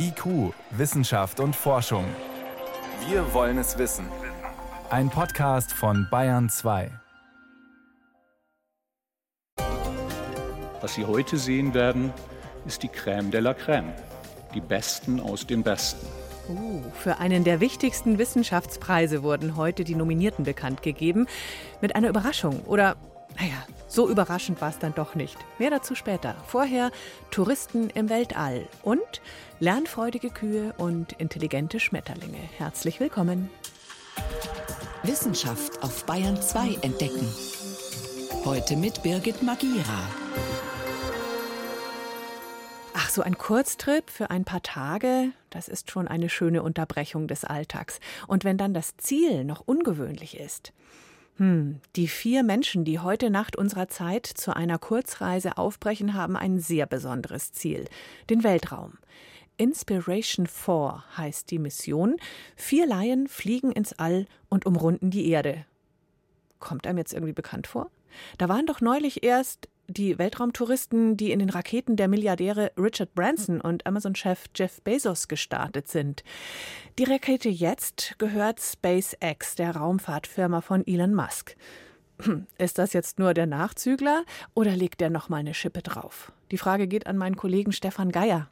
[0.00, 2.04] IQ, Wissenschaft und Forschung.
[3.08, 4.06] Wir wollen es wissen.
[4.90, 6.90] Ein Podcast von Bayern 2.
[10.80, 12.12] Was Sie heute sehen werden,
[12.64, 13.90] ist die Crème de la Crème.
[14.54, 16.06] Die Besten aus den Besten.
[16.48, 21.26] Uh, für einen der wichtigsten Wissenschaftspreise wurden heute die Nominierten bekannt gegeben.
[21.80, 22.60] Mit einer Überraschung.
[22.66, 22.96] Oder,
[23.36, 25.36] naja, so überraschend war es dann doch nicht.
[25.58, 26.34] Mehr dazu später.
[26.46, 26.90] Vorher
[27.30, 29.20] Touristen im Weltall und
[29.60, 32.38] lernfreudige Kühe und intelligente Schmetterlinge.
[32.56, 33.50] Herzlich willkommen.
[35.02, 37.26] Wissenschaft auf Bayern 2 entdecken.
[38.44, 40.08] Heute mit Birgit Magira.
[42.94, 47.44] Ach, so ein Kurztrip für ein paar Tage, das ist schon eine schöne Unterbrechung des
[47.44, 48.00] Alltags.
[48.26, 50.72] Und wenn dann das Ziel noch ungewöhnlich ist.
[51.38, 56.58] Hm, die vier Menschen, die heute Nacht unserer Zeit zu einer Kurzreise aufbrechen, haben ein
[56.58, 57.84] sehr besonderes Ziel,
[58.28, 58.98] den Weltraum.
[59.56, 62.16] Inspiration 4 heißt die Mission.
[62.56, 65.64] Vier Laien fliegen ins All und umrunden die Erde.
[66.58, 67.90] Kommt einem jetzt irgendwie bekannt vor?
[68.38, 73.60] Da waren doch neulich erst die Weltraumtouristen, die in den Raketen der Milliardäre Richard Branson
[73.60, 76.22] und Amazon-Chef Jeff Bezos gestartet sind.
[76.98, 81.56] Die Rakete jetzt gehört SpaceX, der Raumfahrtfirma von Elon Musk.
[82.22, 86.32] Hm, ist das jetzt nur der Nachzügler oder legt der noch mal eine Schippe drauf?
[86.50, 88.50] Die Frage geht an meinen Kollegen Stefan Geier.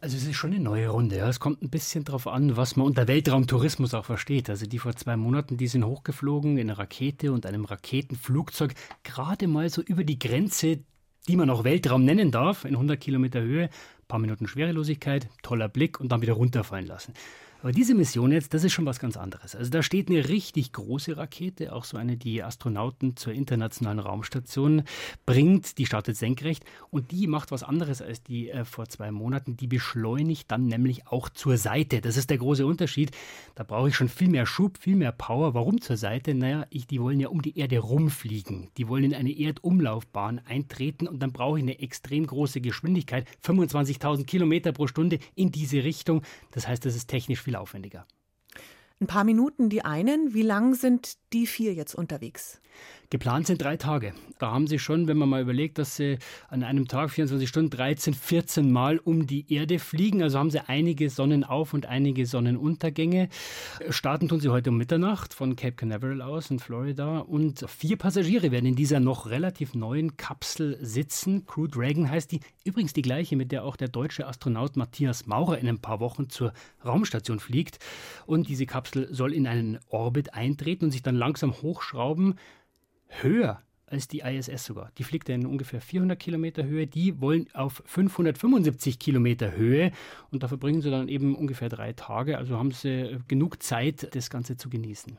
[0.00, 1.16] Also es ist schon eine neue Runde.
[1.16, 1.28] Ja.
[1.28, 4.50] Es kommt ein bisschen darauf an, was man unter Weltraumtourismus auch versteht.
[4.50, 9.46] Also die vor zwei Monaten, die sind hochgeflogen in einer Rakete und einem Raketenflugzeug gerade
[9.46, 10.80] mal so über die Grenze,
[11.28, 13.70] die man auch Weltraum nennen darf, in 100 Kilometer Höhe,
[14.06, 17.14] paar Minuten Schwerelosigkeit, toller Blick und dann wieder runterfallen lassen.
[17.66, 19.56] Aber diese Mission jetzt, das ist schon was ganz anderes.
[19.56, 24.84] Also da steht eine richtig große Rakete, auch so eine, die Astronauten zur internationalen Raumstation
[25.24, 25.76] bringt.
[25.76, 29.56] Die startet senkrecht und die macht was anderes als die äh, vor zwei Monaten.
[29.56, 32.00] Die beschleunigt dann nämlich auch zur Seite.
[32.00, 33.10] Das ist der große Unterschied.
[33.56, 35.54] Da brauche ich schon viel mehr Schub, viel mehr Power.
[35.54, 36.36] Warum zur Seite?
[36.36, 38.68] Naja, ich, die wollen ja um die Erde rumfliegen.
[38.76, 44.24] Die wollen in eine Erdumlaufbahn eintreten und dann brauche ich eine extrem große Geschwindigkeit, 25.000
[44.24, 46.22] Kilometer pro Stunde in diese Richtung.
[46.52, 48.06] Das heißt, das ist technisch viel aufwendiger.
[48.98, 50.32] Ein paar Minuten die einen.
[50.32, 52.60] Wie lang sind die vier jetzt unterwegs?
[53.08, 54.14] Geplant sind drei Tage.
[54.40, 56.18] Da haben sie schon, wenn man mal überlegt, dass sie
[56.48, 60.22] an einem Tag 24 Stunden 13, 14 Mal um die Erde fliegen.
[60.22, 63.28] Also haben sie einige Sonnenauf- und einige Sonnenuntergänge.
[63.90, 67.18] Starten tun sie heute um Mitternacht von Cape Canaveral aus in Florida.
[67.18, 71.46] Und vier Passagiere werden in dieser noch relativ neuen Kapsel sitzen.
[71.46, 72.40] Crew Dragon heißt die.
[72.64, 76.28] Übrigens die gleiche, mit der auch der deutsche Astronaut Matthias Maurer in ein paar Wochen
[76.28, 76.52] zur
[76.84, 77.78] Raumstation fliegt.
[78.26, 82.38] Und diese Kapsel soll in einen Orbit eintreten und sich dann langsam hochschrauben
[83.08, 84.90] höher als die ISS sogar.
[84.98, 86.86] Die fliegt in ungefähr 400 Kilometer Höhe.
[86.86, 89.92] Die wollen auf 575 Kilometer Höhe
[90.30, 92.36] und da verbringen sie dann eben ungefähr drei Tage.
[92.36, 95.16] Also haben sie genug Zeit, das Ganze zu genießen.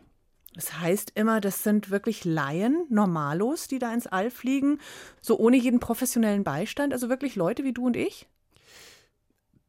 [0.54, 4.80] Das heißt immer, das sind wirklich Laien, Normalos, die da ins All fliegen,
[5.22, 8.28] so ohne jeden professionellen Beistand, also wirklich Leute wie du und ich?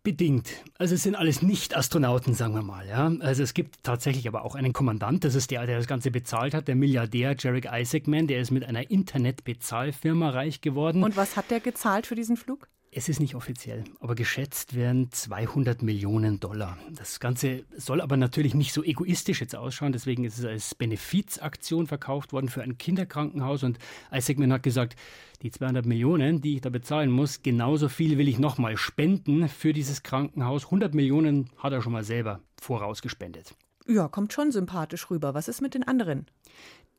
[0.02, 0.48] Bedingt.
[0.78, 2.86] Also es sind alles Nicht-Astronauten, sagen wir mal.
[2.86, 3.12] Ja?
[3.20, 6.54] Also es gibt tatsächlich aber auch einen Kommandant, das ist der, der das Ganze bezahlt
[6.54, 11.02] hat, der Milliardär Jarek Isaacman, der ist mit einer Internetbezahlfirma reich geworden.
[11.02, 12.68] Und was hat der gezahlt für diesen Flug?
[12.90, 16.78] Es ist nicht offiziell, aber geschätzt werden 200 Millionen Dollar.
[16.90, 19.92] Das Ganze soll aber natürlich nicht so egoistisch jetzt ausschauen.
[19.92, 23.62] Deswegen ist es als Benefizaktion verkauft worden für ein Kinderkrankenhaus.
[23.62, 23.78] Und
[24.10, 24.96] Isaacman hat gesagt,
[25.42, 29.74] die 200 Millionen, die ich da bezahlen muss, genauso viel will ich nochmal spenden für
[29.74, 30.64] dieses Krankenhaus.
[30.64, 33.54] 100 Millionen hat er schon mal selber vorausgespendet.
[33.86, 35.34] Ja, kommt schon sympathisch rüber.
[35.34, 36.26] Was ist mit den anderen?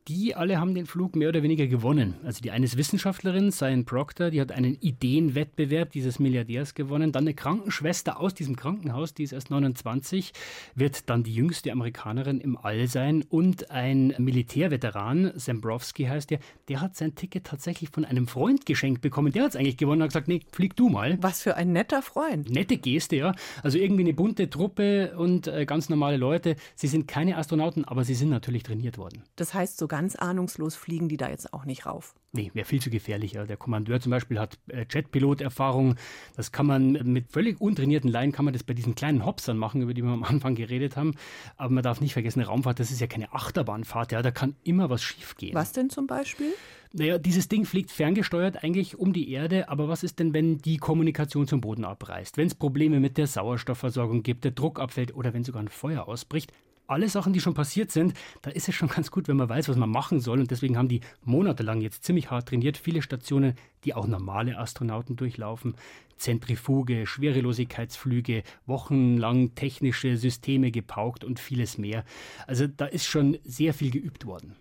[0.08, 2.14] Die alle haben den Flug mehr oder weniger gewonnen.
[2.24, 7.12] Also die eine ist Wissenschaftlerin, Cyan Proctor, die hat einen Ideenwettbewerb dieses Milliardärs gewonnen.
[7.12, 10.32] Dann eine Krankenschwester aus diesem Krankenhaus, die ist erst 29,
[10.74, 13.24] wird dann die jüngste Amerikanerin im All sein.
[13.28, 16.38] Und ein Militärveteran, Zembrowski heißt der,
[16.68, 19.32] der hat sein Ticket tatsächlich von einem Freund geschenkt bekommen.
[19.32, 21.18] Der hat es eigentlich gewonnen und hat gesagt, nee, flieg du mal.
[21.20, 22.50] Was für ein netter Freund.
[22.50, 23.34] Nette Geste, ja.
[23.62, 26.56] Also irgendwie eine bunte Truppe und äh, ganz normale Leute.
[26.74, 29.22] Sie sind keine Astronauten, aber sie sind natürlich trainiert worden.
[29.36, 32.14] Das heißt, so ganz ahnungslos fliegen die da jetzt auch nicht rauf.
[32.32, 33.32] Nee, wäre viel zu gefährlich.
[33.32, 35.96] Der Kommandeur zum Beispiel hat äh, Jetpilot-Erfahrung.
[36.36, 39.82] Das kann man mit völlig untrainierten Laien kann man das bei diesen kleinen Hopsern machen,
[39.82, 41.14] über die wir am Anfang geredet haben.
[41.56, 44.12] Aber man darf nicht vergessen, eine Raumfahrt, das ist ja keine Achterbahnfahrt.
[44.12, 45.54] Ja, da kann immer was schiefgehen.
[45.54, 46.54] Was denn zum Beispiel?
[46.92, 50.76] Naja, dieses Ding fliegt ferngesteuert eigentlich um die Erde, aber was ist denn, wenn die
[50.76, 52.36] Kommunikation zum Boden abreißt?
[52.36, 56.08] Wenn es Probleme mit der Sauerstoffversorgung gibt, der Druck abfällt oder wenn sogar ein Feuer
[56.08, 56.52] ausbricht?
[56.90, 59.68] Alle Sachen, die schon passiert sind, da ist es schon ganz gut, wenn man weiß,
[59.68, 60.40] was man machen soll.
[60.40, 62.76] Und deswegen haben die monatelang jetzt ziemlich hart trainiert.
[62.76, 63.54] Viele Stationen,
[63.84, 65.74] die auch normale Astronauten durchlaufen.
[66.16, 72.04] Zentrifuge, Schwerelosigkeitsflüge, wochenlang technische Systeme gepaukt und vieles mehr.
[72.46, 74.54] Also da ist schon sehr viel geübt worden.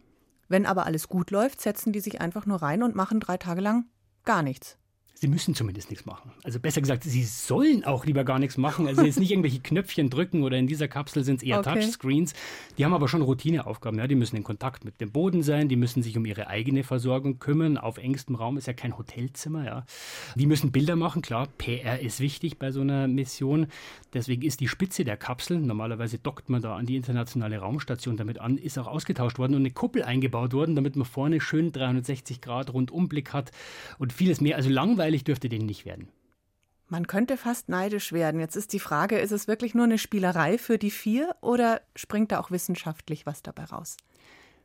[0.47, 3.61] Wenn aber alles gut läuft, setzen die sich einfach nur rein und machen drei Tage
[3.61, 3.85] lang
[4.23, 4.77] gar nichts.
[5.13, 6.31] Sie müssen zumindest nichts machen.
[6.45, 8.87] Also besser gesagt, Sie sollen auch lieber gar nichts machen.
[8.87, 11.73] Also jetzt nicht irgendwelche Knöpfchen drücken oder in dieser Kapsel sind es eher okay.
[11.73, 12.33] Touchscreens.
[12.77, 13.99] Die haben aber schon Routineaufgaben.
[13.99, 16.83] Ja, die müssen in Kontakt mit dem Boden sein, die müssen sich um ihre eigene
[16.83, 17.77] Versorgung kümmern.
[17.77, 19.65] Auf engstem Raum ist ja kein Hotelzimmer.
[19.65, 19.85] Ja.
[20.35, 21.49] Die müssen Bilder machen, klar.
[21.57, 23.67] PR ist wichtig bei so einer Mission.
[24.13, 28.39] Deswegen ist die Spitze der Kapsel, normalerweise dockt man da an die internationale Raumstation damit
[28.39, 32.41] an, ist auch ausgetauscht worden und eine Kuppel eingebaut worden, damit man vorne schön 360
[32.41, 33.51] Grad Rundumblick hat
[33.99, 34.55] und vieles mehr.
[34.55, 36.09] Also langweilig langweilig dürfte denen nicht werden.
[36.87, 38.39] Man könnte fast neidisch werden.
[38.39, 42.31] Jetzt ist die Frage, ist es wirklich nur eine Spielerei für die vier oder springt
[42.31, 43.97] da auch wissenschaftlich was dabei raus?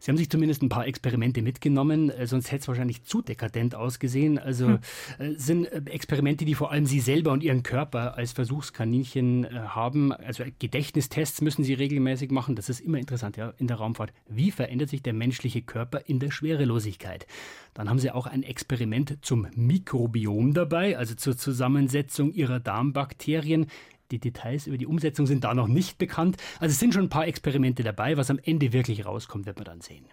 [0.05, 3.75] Sie haben sich zumindest ein paar Experimente mitgenommen, äh, sonst hätte es wahrscheinlich zu dekadent
[3.75, 4.39] ausgesehen.
[4.39, 4.79] Also hm.
[5.19, 10.13] Äh, sind äh, Experimente, die vor allem Sie selber und Ihren Körper als Versuchskaninchen haben.
[10.13, 12.55] Also Gedächtnistests müssen Sie regelmäßig machen.
[12.55, 14.13] Das ist immer interessant ja, in der Raumfahrt.
[14.29, 17.27] Wie verändert sich der menschliche Körper in der Schwerelosigkeit?
[17.73, 23.69] Dann haben Sie auch ein Experiment zum Mikrobiom dabei, also zur Zusammensetzung Ihrer Darmbakterien.
[24.11, 26.37] Die Details über die Umsetzung sind da noch nicht bekannt.
[26.61, 28.17] Also es sind schon ein paar Experimente dabei.
[28.17, 30.07] Was am Ende wirklich rauskommt, wird man dann sehen.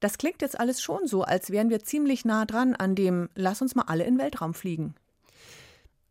[0.00, 3.60] Das klingt jetzt alles schon so, als wären wir ziemlich nah dran an dem Lass
[3.60, 4.94] uns mal alle in den Weltraum fliegen.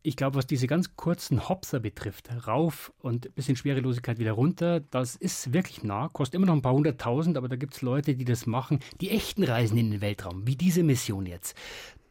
[0.02, 4.80] Ich glaube, was diese ganz kurzen Hopser betrifft, rauf und ein bisschen Schwerelosigkeit wieder runter,
[4.80, 8.14] das ist wirklich nah, kostet immer noch ein paar hunderttausend, aber da gibt es Leute,
[8.14, 11.54] die das machen, die echten Reisen in den Weltraum, wie diese Mission jetzt.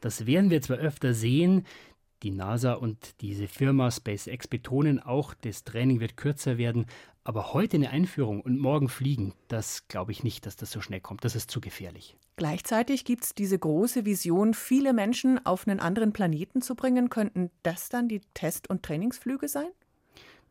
[0.01, 1.66] Das werden wir zwar öfter sehen,
[2.24, 6.86] die NASA und diese Firma SpaceX betonen auch, das Training wird kürzer werden.
[7.24, 11.01] Aber heute eine Einführung und morgen fliegen, das glaube ich nicht, dass das so schnell
[11.01, 11.24] kommt.
[11.25, 12.16] Das ist zu gefährlich.
[12.38, 17.10] Gleichzeitig gibt es diese große Vision, viele Menschen auf einen anderen Planeten zu bringen.
[17.10, 19.68] Könnten das dann die Test- und Trainingsflüge sein?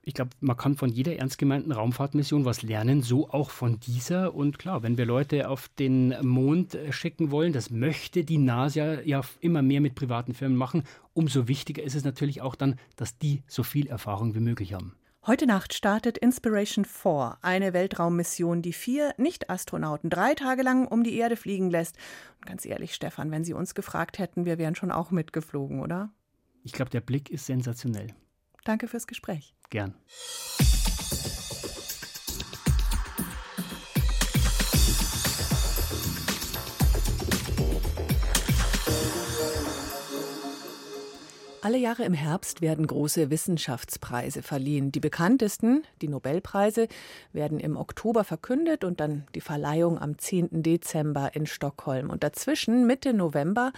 [0.02, 4.34] Ich glaube, man kann von jeder ernst gemeinten Raumfahrtmission was lernen, so auch von dieser.
[4.34, 9.00] Und klar, wenn wir Leute auf den Mond äh, schicken wollen, das möchte die NASA
[9.02, 13.18] ja immer mehr mit privaten Firmen machen, umso wichtiger ist es natürlich auch dann, dass
[13.18, 14.94] die so viel Erfahrung wie möglich haben.
[15.26, 21.16] Heute Nacht startet Inspiration 4, eine Weltraummission, die vier Nicht-Astronauten drei Tage lang um die
[21.16, 21.96] Erde fliegen lässt.
[22.38, 26.10] Und ganz ehrlich, Stefan, wenn Sie uns gefragt hätten, wir wären schon auch mitgeflogen, oder?
[26.62, 28.14] Ich glaube, der Blick ist sensationell.
[28.68, 29.54] Danke fürs Gespräch.
[29.70, 29.94] Gern.
[41.60, 44.92] Alle Jahre im Herbst werden große Wissenschaftspreise verliehen.
[44.92, 46.86] Die bekanntesten, die Nobelpreise,
[47.32, 50.62] werden im Oktober verkündet und dann die Verleihung am 10.
[50.62, 52.10] Dezember in Stockholm.
[52.10, 53.72] Und dazwischen, Mitte November,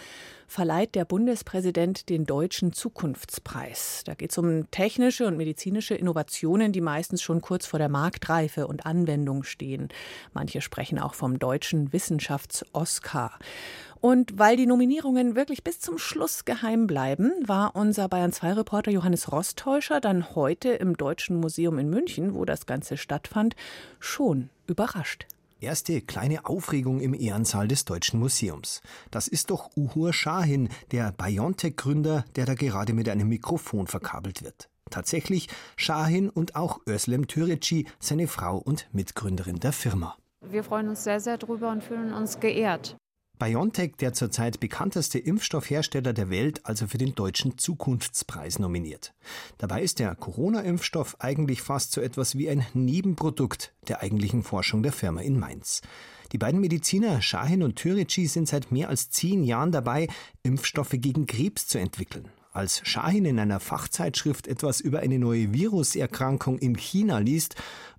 [0.46, 4.02] verleiht der Bundespräsident den Deutschen Zukunftspreis.
[4.04, 8.66] Da geht es um technische und medizinische Innovationen, die meistens schon kurz vor der Marktreife
[8.66, 9.88] und Anwendung stehen.
[10.34, 13.38] Manche sprechen auch vom deutschen Wissenschafts-Oscar.
[14.00, 18.91] Und weil die Nominierungen wirklich bis zum Schluss geheim bleiben, war unser Bayern 2 Reporter
[18.91, 23.56] Johannes Rostäuscher dann heute im Deutschen Museum in München, wo das Ganze stattfand,
[23.99, 25.26] schon überrascht.
[25.61, 28.81] Erste kleine Aufregung im Ehrensaal des Deutschen Museums.
[29.11, 34.70] Das ist doch Uhur Shahin, der BioNTech-Gründer, der da gerade mit einem Mikrofon verkabelt wird.
[34.88, 40.16] Tatsächlich Shahin und auch Özlem Türeci, seine Frau und Mitgründerin der Firma.
[40.40, 42.97] Wir freuen uns sehr, sehr drüber und fühlen uns geehrt.
[43.40, 49.14] BioNTech, der zurzeit bekannteste Impfstoffhersteller der Welt, also für den Deutschen Zukunftspreis nominiert.
[49.56, 54.92] Dabei ist der Corona-Impfstoff eigentlich fast so etwas wie ein Nebenprodukt der eigentlichen Forschung der
[54.92, 55.80] Firma in Mainz.
[56.32, 60.09] Die beiden Mediziner Shahin und Türeci sind seit mehr als zehn Jahren dabei,
[60.42, 62.28] Impfstoffe gegen Krebs zu entwickeln.
[62.52, 67.56] Als Shahin in einer Fachzeitschrift etwas über eine neue Viruserkrankung in China liest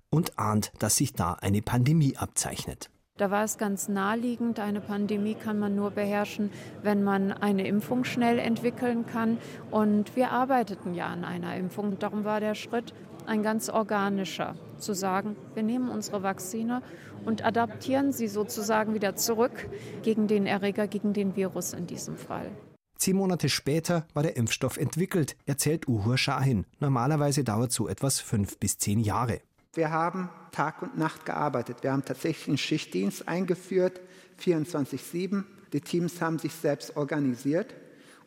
[0.08, 2.91] und ahnt, dass sich da eine Pandemie abzeichnet.
[3.18, 6.50] Da war es ganz naheliegend, eine Pandemie kann man nur beherrschen,
[6.82, 9.36] wenn man eine Impfung schnell entwickeln kann.
[9.70, 11.98] Und wir arbeiteten ja an einer Impfung.
[11.98, 12.94] Darum war der Schritt
[13.26, 16.82] ein ganz organischer, zu sagen, wir nehmen unsere Vakzine
[17.24, 19.68] und adaptieren sie sozusagen wieder zurück
[20.02, 22.50] gegen den Erreger, gegen den Virus in diesem Fall.
[22.96, 26.66] Zehn Monate später war der Impfstoff entwickelt, erzählt Uhur Shahin.
[26.80, 29.40] Normalerweise dauert so etwas fünf bis zehn Jahre.
[29.74, 31.78] Wir haben Tag und Nacht gearbeitet.
[31.82, 34.00] Wir haben tatsächlich einen Schichtdienst eingeführt,
[34.40, 35.44] 24-7.
[35.72, 37.74] Die Teams haben sich selbst organisiert.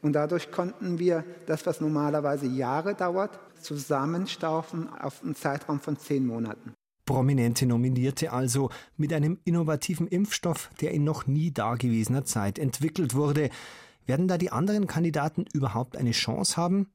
[0.02, 6.26] Und dadurch konnten wir das, was normalerweise Jahre dauert, zusammenstaufen auf einen Zeitraum von zehn
[6.26, 6.74] Monaten.
[7.06, 13.50] Prominente Nominierte also mit einem innovativen Impfstoff, der in noch nie dagewesener Zeit entwickelt wurde.
[14.06, 16.90] Werden da die anderen Kandidaten überhaupt eine Chance haben?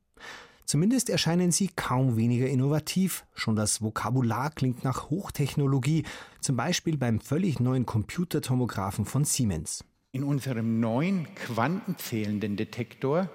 [0.64, 3.24] Zumindest erscheinen sie kaum weniger innovativ.
[3.34, 6.04] Schon das Vokabular klingt nach Hochtechnologie,
[6.40, 9.84] zum Beispiel beim völlig neuen Computertomographen von Siemens.
[10.12, 13.30] In unserem neuen quantenzählenden Detektor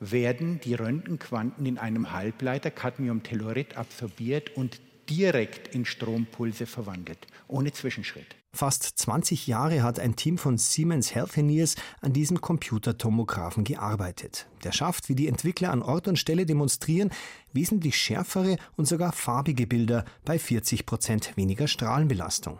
[0.00, 8.36] werden die Röntgenquanten in einem Halbleiter Cadmiumtellurid absorbiert und direkt in Strompulse verwandelt, ohne Zwischenschritt.
[8.56, 14.46] Fast 20 Jahre hat ein Team von Siemens Healthineers an diesem Computertomographen gearbeitet.
[14.64, 17.10] Der schafft, wie die Entwickler an Ort und Stelle demonstrieren,
[17.52, 22.58] wesentlich schärfere und sogar farbige Bilder bei 40 Prozent weniger Strahlenbelastung.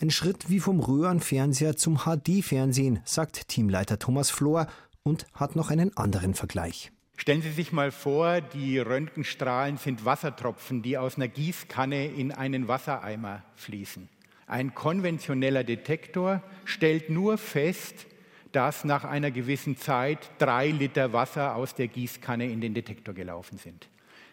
[0.00, 4.66] Ein Schritt wie vom Röhrenfernseher zum HD-Fernsehen, sagt Teamleiter Thomas Flor
[5.04, 6.90] und hat noch einen anderen Vergleich.
[7.16, 12.66] Stellen Sie sich mal vor, die Röntgenstrahlen sind Wassertropfen, die aus einer Gießkanne in einen
[12.66, 14.08] Wassereimer fließen.
[14.46, 18.06] Ein konventioneller Detektor stellt nur fest,
[18.52, 23.58] dass nach einer gewissen Zeit drei Liter Wasser aus der Gießkanne in den Detektor gelaufen
[23.58, 23.88] sind.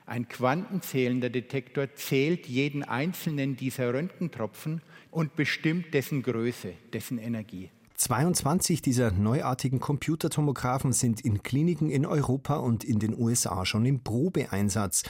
[0.06, 7.70] Ein quantenzählender Detektor zählt jeden einzelnen dieser Röntgentropfen und bestimmt dessen Größe, dessen Energie.
[8.00, 14.02] 22 dieser neuartigen Computertomographen sind in Kliniken in Europa und in den USA schon im
[14.06, 15.04] Probeeinsatz.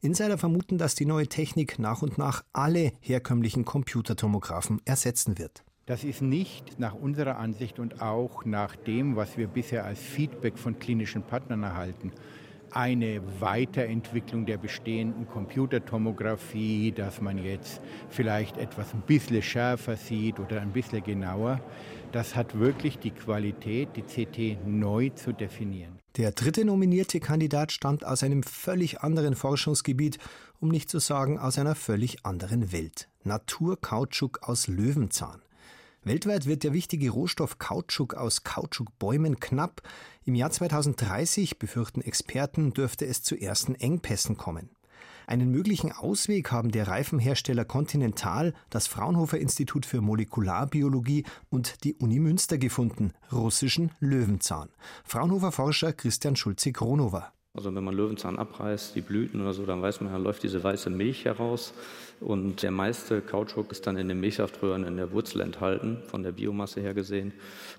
[0.00, 5.64] Insider vermuten, dass die neue Technik nach und nach alle herkömmlichen Computertomographen ersetzen wird.
[5.86, 10.56] Das ist nicht nach unserer Ansicht und auch nach dem, was wir bisher als Feedback
[10.56, 12.12] von klinischen Partnern erhalten,
[12.70, 20.60] eine Weiterentwicklung der bestehenden Computertomographie, dass man jetzt vielleicht etwas ein bisschen schärfer sieht oder
[20.60, 21.60] ein bisschen genauer.
[22.12, 25.98] Das hat wirklich die Qualität, die CT neu zu definieren.
[26.16, 30.18] Der dritte nominierte Kandidat stammt aus einem völlig anderen Forschungsgebiet,
[30.60, 33.08] um nicht zu sagen aus einer völlig anderen Welt.
[33.24, 35.42] Naturkautschuk aus Löwenzahn.
[36.06, 39.82] Weltweit wird der wichtige Rohstoff Kautschuk aus Kautschukbäumen knapp.
[40.24, 44.70] Im Jahr 2030, befürchten Experten, dürfte es zu ersten Engpässen kommen.
[45.26, 52.20] Einen möglichen Ausweg haben der Reifenhersteller Continental, das Fraunhofer Institut für Molekularbiologie und die Uni
[52.20, 54.68] Münster gefunden, russischen Löwenzahn.
[55.02, 57.32] Fraunhofer Forscher Christian Schulze-Kronower.
[57.56, 60.62] Also wenn man Löwenzahn abreißt, die Blüten oder so, dann weiß man, da läuft diese
[60.62, 61.72] weiße Milch heraus.
[62.20, 66.32] Und der meiste Kautschuk ist dann in den Milchsaftröhren in der Wurzel enthalten, von der
[66.32, 67.32] Biomasse her gesehen.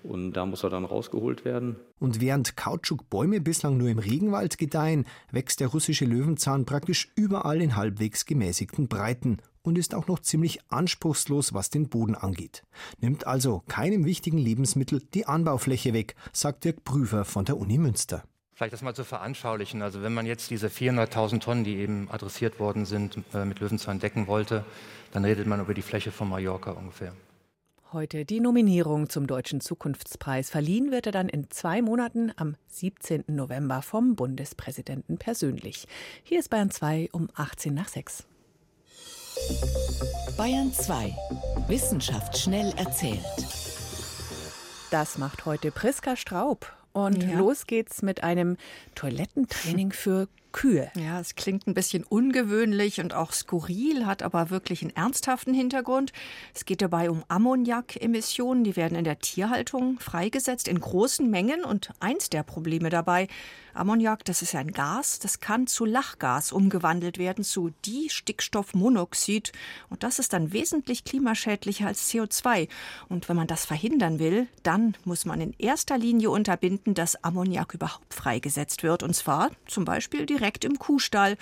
[0.03, 1.75] Und da muss er dann rausgeholt werden.
[1.99, 7.75] Und während Kautschukbäume bislang nur im Regenwald gedeihen, wächst der russische Löwenzahn praktisch überall in
[7.75, 12.63] halbwegs gemäßigten Breiten und ist auch noch ziemlich anspruchslos, was den Boden angeht.
[12.99, 18.23] Nimmt also keinem wichtigen Lebensmittel die Anbaufläche weg, sagt Dirk Prüfer von der Uni Münster.
[18.57, 19.83] Vielleicht das mal zu veranschaulichen.
[19.83, 23.99] Also wenn man jetzt diese 400.000 Tonnen, die eben adressiert worden sind, äh, mit Löwenzahn
[23.99, 24.65] decken wollte,
[25.11, 27.13] dann redet man über die Fläche von Mallorca ungefähr.
[27.93, 30.49] Heute die Nominierung zum Deutschen Zukunftspreis.
[30.49, 33.25] Verliehen wird er dann in zwei Monaten am 17.
[33.27, 35.87] November vom Bundespräsidenten persönlich.
[36.23, 38.25] Hier ist Bayern 2 um 18 nach 6.
[40.35, 41.15] Bayern 2.
[41.67, 43.19] Wissenschaft schnell erzählt.
[44.89, 46.76] Das macht heute Priska Straub.
[46.93, 47.37] Und ja.
[47.37, 48.57] los geht's mit einem
[48.95, 50.89] Toilettentraining für Kühe.
[50.95, 56.13] Ja, es klingt ein bisschen ungewöhnlich und auch skurril, hat aber wirklich einen ernsthaften Hintergrund.
[56.55, 61.91] Es geht dabei um Ammoniak-Emissionen, die werden in der Tierhaltung freigesetzt in großen Mengen und
[61.99, 63.27] eins der Probleme dabei,
[63.77, 69.51] Ammoniak, das ist ein Gas, das kann zu Lachgas umgewandelt werden, zu Distickstoffmonoxid.
[69.89, 72.67] Und das ist dann wesentlich klimaschädlicher als CO2.
[73.09, 77.73] Und wenn man das verhindern will, dann muss man in erster Linie unterbinden, dass Ammoniak
[77.73, 79.03] überhaupt freigesetzt wird.
[79.03, 81.37] Und zwar zum Beispiel direkt im Kuhstall.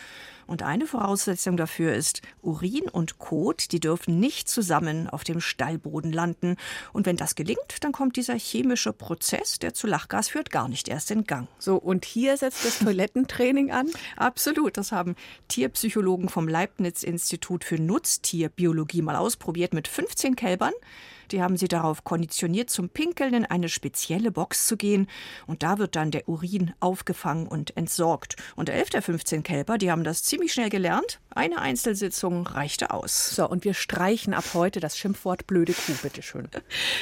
[0.47, 6.11] Und eine Voraussetzung dafür ist, Urin und Kot, die dürfen nicht zusammen auf dem Stallboden
[6.11, 6.57] landen.
[6.93, 10.87] Und wenn das gelingt, dann kommt dieser chemische Prozess, der zu Lachgas führt, gar nicht
[10.87, 11.47] erst in Gang.
[11.59, 13.89] So, und hier setzt das Toilettentraining an?
[14.15, 14.77] Absolut.
[14.77, 15.15] Das haben
[15.47, 20.73] Tierpsychologen vom Leibniz-Institut für Nutztierbiologie mal ausprobiert mit 15 Kälbern.
[21.31, 25.07] Die haben sie darauf konditioniert, zum Pinkeln in eine spezielle Box zu gehen.
[25.47, 28.35] Und da wird dann der Urin aufgefangen und entsorgt.
[28.55, 31.19] Und elf der 15 Kälber, die haben das ziemlich schnell gelernt.
[31.29, 33.35] Eine Einzelsitzung reichte aus.
[33.35, 36.47] So, und wir streichen ab heute das Schimpfwort blöde Kuh, bitteschön.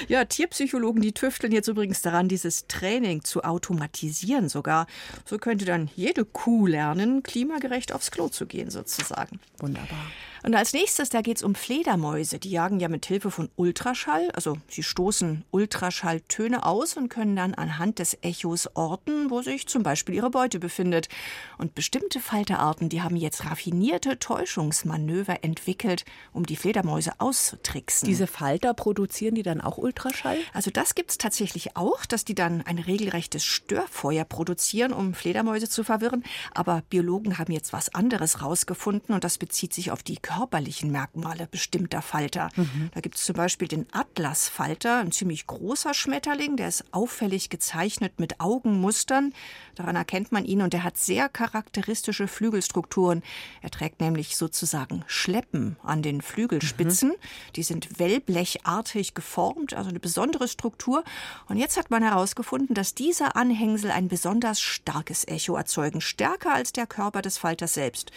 [0.08, 4.88] Ja, Tierpsychologen, die tüfteln jetzt übrigens daran, dieses Training zu automatisieren sogar.
[5.26, 9.40] So könnte dann jede Kuh lernen, klimagerecht aufs Klo zu gehen, sozusagen.
[9.60, 10.12] Wunderbar.
[10.44, 12.38] Und als nächstes, da geht es um Fledermäuse.
[12.38, 14.32] Die jagen ja mit Hilfe von Ultraschall Ultraschall.
[14.32, 19.84] Also sie stoßen Ultraschalltöne aus und können dann anhand des Echos orten, wo sich zum
[19.84, 21.10] Beispiel ihre Beute befindet.
[21.58, 28.08] Und bestimmte Falterarten, die haben jetzt raffinierte Täuschungsmanöver entwickelt, um die Fledermäuse auszutricksen.
[28.08, 30.38] Diese Falter produzieren die dann auch Ultraschall?
[30.54, 35.70] Also das gibt es tatsächlich auch, dass die dann ein regelrechtes Störfeuer produzieren, um Fledermäuse
[35.70, 36.24] zu verwirren.
[36.54, 41.48] Aber Biologen haben jetzt was anderes rausgefunden und das bezieht sich auf die körperlichen Merkmale
[41.48, 42.50] bestimmter Falter.
[42.56, 42.90] Mhm.
[42.94, 48.20] Da gibt es zum Beispiel den Atlasfalter, ein ziemlich großer Schmetterling, der ist auffällig gezeichnet
[48.20, 49.34] mit Augenmustern.
[49.76, 53.24] Daran erkennt man ihn und er hat sehr charakteristische Flügelstrukturen.
[53.62, 57.10] Er trägt nämlich sozusagen Schleppen an den Flügelspitzen.
[57.10, 57.52] Mhm.
[57.56, 61.06] Die sind wellblechartig geformt, also eine besondere Struktur.
[61.48, 66.74] Und jetzt hat man herausgefunden, dass diese Anhängsel ein besonders starkes Echo erzeugen, stärker als
[66.74, 68.12] der Körper des Falters selbst.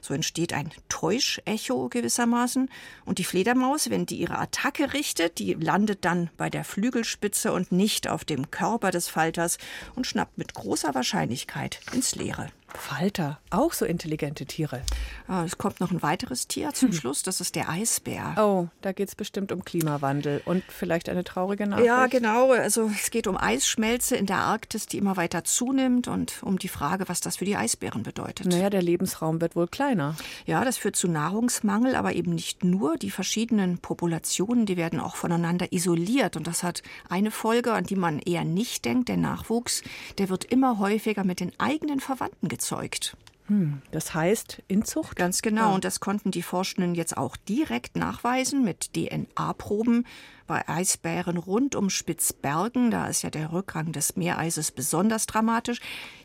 [0.00, 2.70] So entsteht ein Täuschecho gewissermaßen.
[3.04, 7.72] Und die Fledermaus, wenn die ihre Attacke richtet, die landet dann bei der Flügelspitze und
[7.72, 9.58] nicht auf dem Körper des Falters
[9.94, 12.50] und schnappt mit großer Wahrscheinlichkeit ins Leere.
[12.74, 14.82] Falter, auch so intelligente Tiere.
[15.26, 18.34] Ah, es kommt noch ein weiteres Tier zum Schluss, das ist der Eisbär.
[18.38, 21.86] Oh, da geht es bestimmt um Klimawandel und vielleicht eine traurige Nachricht.
[21.86, 22.52] Ja, genau.
[22.52, 26.68] Also es geht um Eisschmelze in der Arktis, die immer weiter zunimmt und um die
[26.68, 28.46] Frage, was das für die Eisbären bedeutet.
[28.46, 30.16] Naja, der Lebensraum wird wohl kleiner.
[30.46, 32.96] Ja, das führt zu Nahrungsmangel, aber eben nicht nur.
[32.98, 37.96] Die verschiedenen Populationen, die werden auch voneinander isoliert und das hat eine Folge, an die
[37.96, 39.08] man eher nicht denkt.
[39.08, 39.82] Der Nachwuchs,
[40.18, 43.16] der wird immer häufiger mit den eigenen Verwandten gezeugt.
[43.46, 45.16] Hm, das heißt Inzucht?
[45.16, 45.68] Ganz genau.
[45.68, 45.74] Ja.
[45.74, 50.06] Und das konnten die Forschenden jetzt auch direkt nachweisen mit DNA-Proben
[50.46, 52.90] bei Eisbären rund um Spitzbergen.
[52.90, 55.80] Da ist ja der Rückgang des Meereises besonders dramatisch.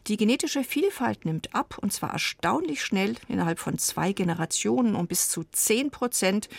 [0.08, 5.30] Die genetische Vielfalt nimmt ab und zwar erstaunlich schnell innerhalb von zwei Generationen um bis
[5.30, 6.50] zu 10 Prozent.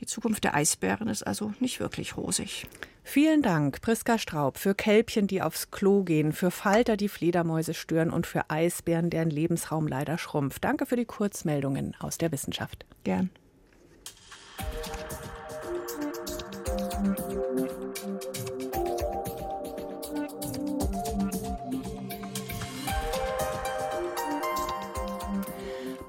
[0.00, 2.66] Die Zukunft der Eisbären ist also nicht wirklich rosig.
[3.02, 8.10] Vielen Dank, Priska Straub, für Kälbchen, die aufs Klo gehen, für Falter, die Fledermäuse stören
[8.10, 10.64] und für Eisbären, deren Lebensraum leider schrumpft.
[10.64, 12.84] Danke für die Kurzmeldungen aus der Wissenschaft.
[13.04, 13.30] Gern.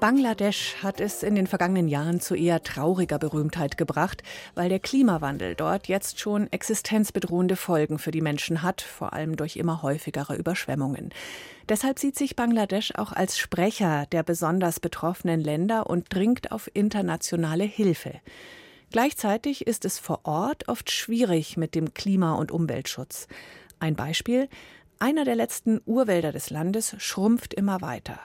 [0.00, 4.22] Bangladesch hat es in den vergangenen Jahren zu eher trauriger Berühmtheit gebracht,
[4.54, 9.56] weil der Klimawandel dort jetzt schon existenzbedrohende Folgen für die Menschen hat, vor allem durch
[9.56, 11.10] immer häufigere Überschwemmungen.
[11.68, 17.64] Deshalb sieht sich Bangladesch auch als Sprecher der besonders betroffenen Länder und dringt auf internationale
[17.64, 18.20] Hilfe.
[18.92, 23.26] Gleichzeitig ist es vor Ort oft schwierig mit dem Klima- und Umweltschutz.
[23.80, 24.48] Ein Beispiel
[25.00, 28.20] einer der letzten Urwälder des Landes schrumpft immer weiter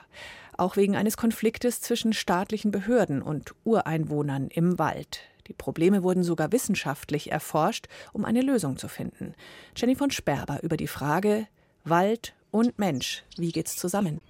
[0.58, 5.20] auch wegen eines Konfliktes zwischen staatlichen Behörden und Ureinwohnern im Wald.
[5.46, 9.34] Die Probleme wurden sogar wissenschaftlich erforscht, um eine Lösung zu finden.
[9.76, 11.46] Jenny von Sperber über die Frage
[11.84, 14.20] Wald und Mensch, wie geht's zusammen?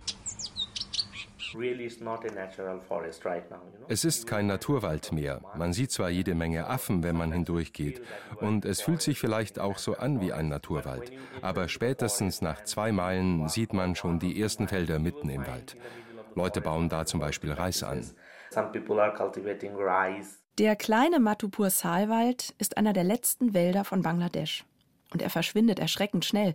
[3.88, 5.40] Es ist kein Naturwald mehr.
[5.56, 8.02] Man sieht zwar jede Menge Affen, wenn man hindurchgeht,
[8.40, 12.90] und es fühlt sich vielleicht auch so an wie ein Naturwald, aber spätestens nach zwei
[12.90, 15.76] Meilen sieht man schon die ersten Felder mitten im Wald.
[16.34, 18.04] Leute bauen da zum Beispiel Reis an.
[20.58, 24.64] Der kleine Matupur Salwald ist einer der letzten Wälder von Bangladesch.
[25.12, 26.54] Und er verschwindet erschreckend schnell.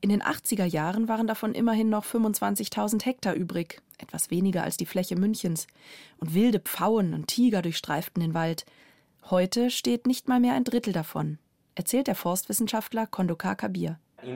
[0.00, 4.86] In den 80er Jahren waren davon immerhin noch 25.000 Hektar übrig, etwas weniger als die
[4.86, 5.66] Fläche Münchens.
[6.18, 8.64] Und wilde Pfauen und Tiger durchstreiften den Wald.
[9.30, 11.38] Heute steht nicht mal mehr ein Drittel davon,
[11.74, 13.98] erzählt der Forstwissenschaftler Kondokar Kabir.
[14.22, 14.32] Also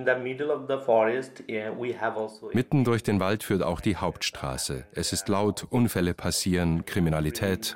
[2.53, 4.85] Mitten durch den Wald führt auch die Hauptstraße.
[4.93, 7.75] Es ist laut, Unfälle passieren, Kriminalität.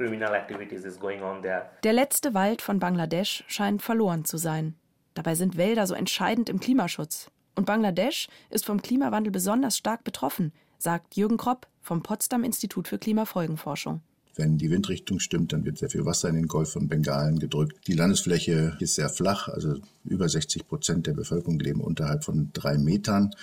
[1.82, 4.74] Der letzte Wald von Bangladesch scheint verloren zu sein.
[5.14, 7.30] Dabei sind Wälder so entscheidend im Klimaschutz.
[7.56, 12.98] Und Bangladesch ist vom Klimawandel besonders stark betroffen, sagt Jürgen Kropp vom Potsdam Institut für
[12.98, 14.00] Klimafolgenforschung.
[14.38, 17.88] Wenn die Windrichtung stimmt, dann wird sehr viel Wasser in den Golf von Bengalen gedrückt.
[17.88, 19.74] Die Landesfläche ist sehr flach, also
[20.04, 23.34] über 60 Prozent der Bevölkerung leben unterhalb von drei Metern.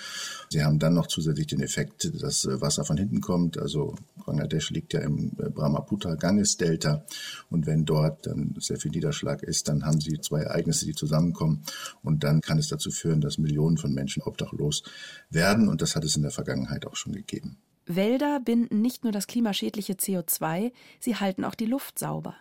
[0.48, 3.58] Sie haben dann noch zusätzlich den Effekt, dass Wasser von hinten kommt.
[3.58, 7.04] Also Bangladesch liegt ja im Brahmaputra-Ganges-Delta.
[7.50, 11.62] Und wenn dort dann sehr viel Niederschlag ist, dann haben Sie zwei Ereignisse, die zusammenkommen.
[12.02, 14.82] Und dann kann es dazu führen, dass Millionen von Menschen obdachlos
[15.28, 15.68] werden.
[15.68, 17.58] Und das hat es in der Vergangenheit auch schon gegeben.
[17.86, 22.34] Wälder binden nicht nur das klimaschädliche CO2, sie halten auch die Luft sauber.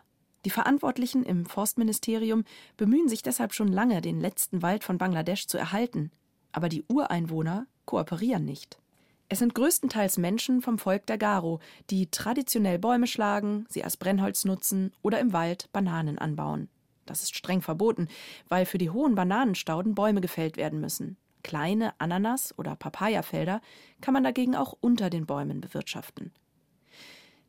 [0.43, 2.43] Die Verantwortlichen im Forstministerium
[2.77, 6.11] bemühen sich deshalb schon lange, den letzten Wald von Bangladesch zu erhalten.
[6.51, 8.79] Aber die Ureinwohner kooperieren nicht.
[9.27, 14.45] Es sind größtenteils Menschen vom Volk der Garo, die traditionell Bäume schlagen, sie als Brennholz
[14.45, 16.69] nutzen oder im Wald Bananen anbauen.
[17.05, 18.07] Das ist streng verboten,
[18.49, 21.17] weil für die hohen Bananenstauden Bäume gefällt werden müssen.
[21.45, 23.61] Kleine Ananas- oder Papayafelder
[24.01, 26.31] kann man dagegen auch unter den Bäumen bewirtschaften.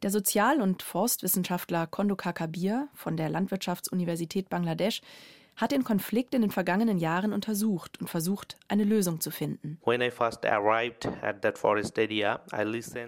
[0.02, 5.00] Der Sozial- und Forstwissenschaftler Kondo Kakabir von der Landwirtschaftsuniversität Bangladesch
[5.56, 9.78] hat den Konflikt in den vergangenen Jahren untersucht und versucht, eine Lösung zu finden.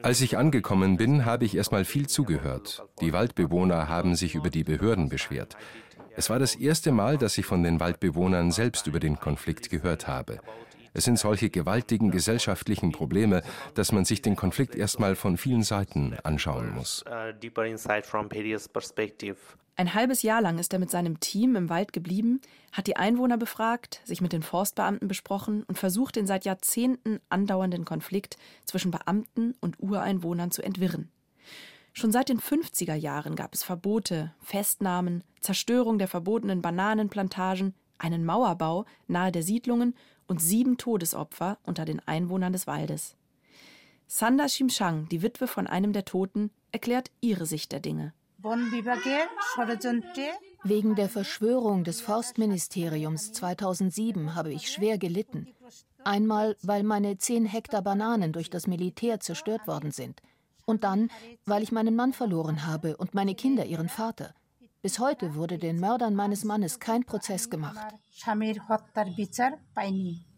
[0.02, 2.82] Als ich angekommen bin, habe ich erstmal viel zugehört.
[3.02, 5.54] Die Waldbewohner haben sich über die Behörden beschwert.
[6.16, 10.08] Es war das erste Mal, dass ich von den Waldbewohnern selbst über den Konflikt gehört
[10.08, 10.40] habe.
[10.94, 13.42] Es sind solche gewaltigen gesellschaftlichen Probleme,
[13.74, 17.04] dass man sich den Konflikt erstmal von vielen Seiten anschauen muss.
[19.78, 22.40] Ein halbes Jahr lang ist er mit seinem Team im Wald geblieben,
[22.72, 27.84] hat die Einwohner befragt, sich mit den Forstbeamten besprochen und versucht, den seit Jahrzehnten andauernden
[27.84, 31.12] Konflikt zwischen Beamten und Ureinwohnern zu entwirren.
[31.92, 38.84] Schon seit den 50er Jahren gab es Verbote, Festnahmen, Zerstörung der verbotenen Bananenplantagen, einen Mauerbau
[39.06, 39.94] nahe der Siedlungen
[40.26, 43.16] und sieben Todesopfer unter den Einwohnern des Waldes.
[44.06, 48.14] Sanda Shimshang, die Witwe von einem der Toten, erklärt ihre Sicht der Dinge.
[50.62, 55.48] Wegen der Verschwörung des Forstministeriums 2007 habe ich schwer gelitten.
[56.04, 60.22] Einmal, weil meine 10 Hektar Bananen durch das Militär zerstört worden sind.
[60.64, 61.10] Und dann,
[61.46, 64.34] weil ich meinen Mann verloren habe und meine Kinder ihren Vater.
[64.80, 67.76] Bis heute wurde den Mördern meines Mannes kein Prozess gemacht.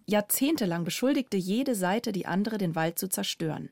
[0.06, 3.68] Jahrzehntelang beschuldigte jede Seite die andere, den Wald zu zerstören.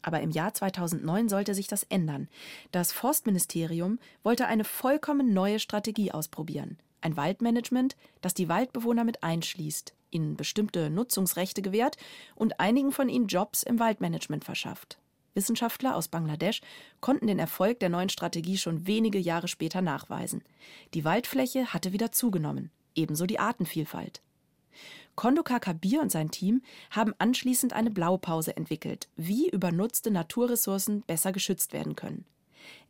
[0.00, 2.28] Aber im Jahr 2009 sollte sich das ändern.
[2.72, 6.78] Das Forstministerium wollte eine vollkommen neue Strategie ausprobieren.
[7.02, 11.98] Ein Waldmanagement, das die Waldbewohner mit einschließt, ihnen bestimmte Nutzungsrechte gewährt
[12.34, 14.98] und einigen von ihnen Jobs im Waldmanagement verschafft.
[15.34, 16.60] Wissenschaftler aus Bangladesch
[17.00, 20.42] konnten den Erfolg der neuen Strategie schon wenige Jahre später nachweisen.
[20.94, 24.20] Die Waldfläche hatte wieder zugenommen, ebenso die Artenvielfalt.
[25.14, 31.72] Kondoka Kabir und sein Team haben anschließend eine Blaupause entwickelt, wie übernutzte Naturressourcen besser geschützt
[31.72, 32.24] werden können.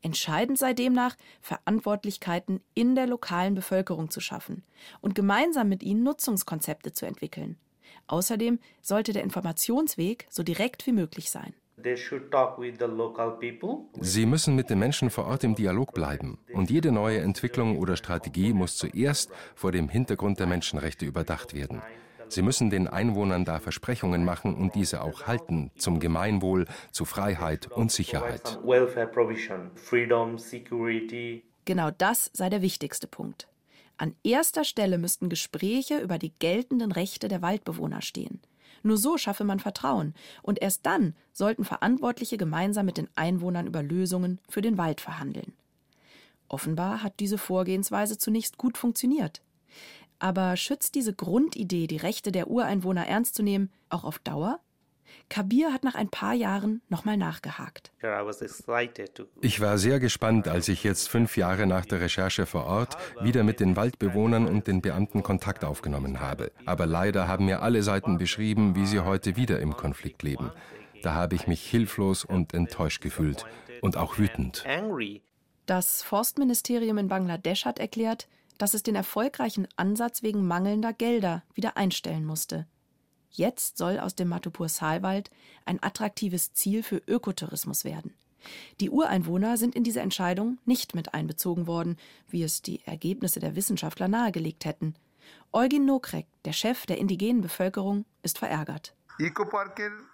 [0.03, 4.63] Entscheidend sei demnach, Verantwortlichkeiten in der lokalen Bevölkerung zu schaffen
[5.01, 7.57] und gemeinsam mit ihnen Nutzungskonzepte zu entwickeln.
[8.07, 11.55] Außerdem sollte der Informationsweg so direkt wie möglich sein.
[14.01, 16.39] Sie müssen mit den Menschen vor Ort im Dialog bleiben.
[16.53, 21.83] Und jede neue Entwicklung oder Strategie muss zuerst vor dem Hintergrund der Menschenrechte überdacht werden.
[22.29, 27.71] Sie müssen den Einwohnern da Versprechungen machen und diese auch halten zum Gemeinwohl, zu Freiheit
[27.73, 28.59] und Sicherheit.
[31.65, 33.49] Genau das sei der wichtigste Punkt.
[33.97, 38.41] An erster Stelle müssten Gespräche über die geltenden Rechte der Waldbewohner stehen.
[38.83, 43.83] Nur so schaffe man Vertrauen, und erst dann sollten Verantwortliche gemeinsam mit den Einwohnern über
[43.83, 45.53] Lösungen für den Wald verhandeln.
[46.49, 49.43] Offenbar hat diese Vorgehensweise zunächst gut funktioniert.
[50.19, 54.61] Aber schützt diese Grundidee, die Rechte der Ureinwohner ernst zu nehmen, auch auf Dauer?
[55.29, 57.93] Kabir hat nach ein paar Jahren nochmal nachgehakt.
[59.41, 63.45] Ich war sehr gespannt, als ich jetzt fünf Jahre nach der Recherche vor Ort wieder
[63.45, 66.53] mit den Waldbewohnern und den Beamten Kontakt aufgenommen habe.
[66.67, 70.51] Aber leider haben mir alle Seiten beschrieben, wie sie heute wieder im Konflikt leben.
[71.03, 73.45] Da habe ich mich hilflos und enttäuscht gefühlt
[73.81, 74.65] und auch wütend.
[75.67, 81.77] Das Forstministerium in Bangladesch hat erklärt, dass es den erfolgreichen Ansatz wegen mangelnder Gelder wieder
[81.77, 82.67] einstellen musste.
[83.31, 85.31] Jetzt soll aus dem Matupur-Saalwald
[85.65, 88.15] ein attraktives Ziel für Ökotourismus werden.
[88.81, 91.97] Die Ureinwohner sind in diese Entscheidung nicht mit einbezogen worden,
[92.29, 94.95] wie es die Ergebnisse der Wissenschaftler nahegelegt hätten.
[95.53, 98.95] Eugen Nokrek, der Chef der indigenen Bevölkerung, ist verärgert.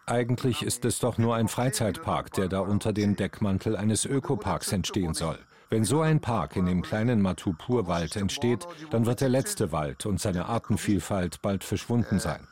[0.07, 5.13] Eigentlich ist es doch nur ein Freizeitpark, der da unter dem Deckmantel eines Ökoparks entstehen
[5.13, 5.39] soll.
[5.75, 10.21] Wenn so ein Park in dem kleinen Matupur-Wald entsteht, dann wird der letzte Wald und
[10.21, 12.47] seine Artenvielfalt bald verschwunden sein.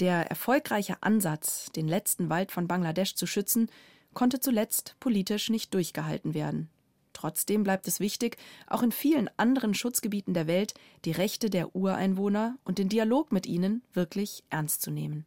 [0.00, 3.70] Der erfolgreiche Ansatz, den letzten Wald von Bangladesch zu schützen,
[4.14, 6.70] konnte zuletzt politisch nicht durchgehalten werden.
[7.12, 10.72] Trotzdem bleibt es wichtig, auch in vielen anderen Schutzgebieten der Welt
[11.04, 15.26] die Rechte der Ureinwohner und den Dialog mit ihnen wirklich ernst zu nehmen.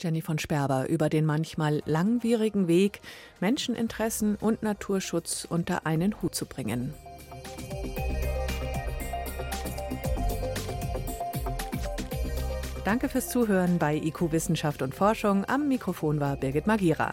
[0.00, 3.00] Jenny von Sperber über den manchmal langwierigen Weg,
[3.40, 6.94] Menscheninteressen und Naturschutz unter einen Hut zu bringen.
[12.84, 15.46] Danke fürs Zuhören bei IQ Wissenschaft und Forschung.
[15.46, 17.12] Am Mikrofon war Birgit Magira.